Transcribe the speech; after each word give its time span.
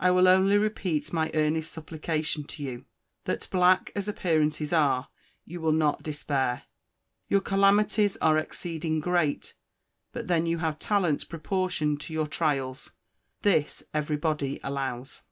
I 0.00 0.10
will 0.10 0.26
only 0.26 0.58
repeat 0.58 1.12
my 1.12 1.30
earnest 1.34 1.70
supplication 1.70 2.42
to 2.42 2.64
you, 2.64 2.84
that, 3.26 3.46
black 3.52 3.92
as 3.94 4.08
appearances 4.08 4.72
are, 4.72 5.06
you 5.44 5.60
will 5.60 5.70
not 5.70 6.02
despair. 6.02 6.64
Your 7.28 7.40
calamities 7.42 8.16
are 8.16 8.38
exceeding 8.38 8.98
great; 8.98 9.54
but 10.10 10.26
then 10.26 10.46
you 10.46 10.58
have 10.58 10.80
talents 10.80 11.22
proportioned 11.22 12.00
to 12.00 12.12
your 12.12 12.26
trials. 12.26 12.94
This 13.42 13.84
every 13.94 14.16
body 14.16 14.58
allows. 14.64 15.22